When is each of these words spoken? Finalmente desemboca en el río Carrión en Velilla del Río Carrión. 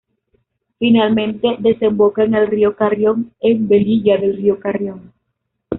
Finalmente 0.79 1.57
desemboca 1.59 2.23
en 2.23 2.33
el 2.33 2.47
río 2.47 2.75
Carrión 2.75 3.35
en 3.39 3.67
Velilla 3.67 4.17
del 4.17 4.35
Río 4.35 4.59
Carrión. 4.59 5.13